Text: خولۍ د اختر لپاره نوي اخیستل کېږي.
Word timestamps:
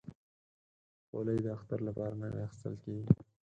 خولۍ 1.07 1.37
د 1.45 1.47
اختر 1.57 1.79
لپاره 1.87 2.13
نوي 2.21 2.41
اخیستل 2.47 2.75
کېږي. 2.83 3.09